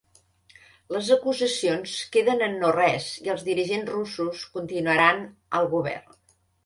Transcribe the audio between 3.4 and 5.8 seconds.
dirigents russos continuaran al